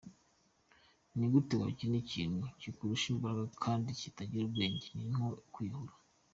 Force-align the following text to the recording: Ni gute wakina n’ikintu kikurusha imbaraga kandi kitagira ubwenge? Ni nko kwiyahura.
Ni 1.17 1.25
gute 1.33 1.53
wakina 1.61 1.91
n’ikintu 1.97 2.43
kikurusha 2.61 3.07
imbaraga 3.13 3.53
kandi 3.63 3.97
kitagira 3.99 4.43
ubwenge? 4.45 4.87
Ni 4.95 5.05
nko 5.13 5.27
kwiyahura. 5.53 5.93